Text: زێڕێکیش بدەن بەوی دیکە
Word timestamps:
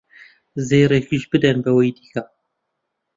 زێڕێکیش 0.67 1.23
بدەن 1.31 1.57
بەوی 1.65 1.95
دیکە 1.97 2.21